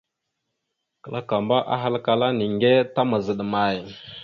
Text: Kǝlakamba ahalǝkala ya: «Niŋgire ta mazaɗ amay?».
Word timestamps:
Kǝlakamba 1.03 1.57
ahalǝkala 1.73 2.27
ya: 2.31 2.35
«Niŋgire 2.37 2.79
ta 2.93 3.01
mazaɗ 3.09 3.39
amay?». 3.45 3.77